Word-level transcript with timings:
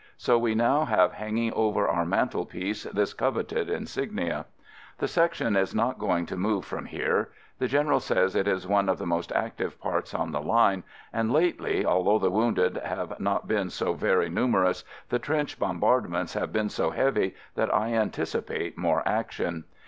So 0.17 0.35
we 0.39 0.55
now 0.55 0.85
have 0.85 1.13
hang 1.13 1.37
ing 1.37 1.53
over 1.53 1.87
our 1.87 2.07
mantelpiece 2.07 2.85
this 2.85 3.13
coveted 3.13 3.69
insignia. 3.69 4.47
The 4.97 5.07
Section 5.07 5.55
is 5.55 5.75
not 5.75 5.99
going 5.99 6.25
to 6.25 6.35
move 6.35 6.65
from 6.65 6.85
here. 6.85 7.29
The 7.59 7.67
General 7.67 7.99
says 7.99 8.35
it 8.35 8.47
is 8.47 8.65
one 8.65 8.89
of 8.89 8.97
the 8.97 9.05
most 9.05 9.31
active 9.33 9.79
parts 9.79 10.15
on 10.15 10.31
the 10.31 10.41
line, 10.41 10.83
and 11.13 11.31
lately, 11.31 11.85
although 11.85 12.17
the 12.17 12.31
wounded 12.31 12.77
have 12.77 13.19
not 13.19 13.47
been 13.47 13.69
so 13.69 13.93
FIELD 13.93 13.99
SERVICE 13.99 14.31
127 14.31 14.33
very 14.33 14.41
numerous, 14.59 14.83
the 15.09 15.19
trench 15.19 15.59
bombard 15.59 16.09
ments 16.09 16.33
have 16.33 16.51
been 16.51 16.69
so 16.69 16.89
heavy 16.89 17.35
that 17.53 17.71
I 17.71 17.91
antici 17.91 18.43
pate 18.43 18.79
more 18.79 19.07
action. 19.07 19.65